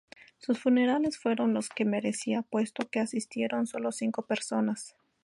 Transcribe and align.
Sus 0.39 0.57
funerales 0.59 1.13
no 1.17 1.21
fueron 1.21 1.53
los 1.53 1.69
que 1.69 1.85
merecía, 1.85 2.41
puesto 2.41 2.89
que 2.89 2.99
asistieron 2.99 3.67
solo 3.67 3.91
cinco 3.91 4.23
personas. 4.25 4.95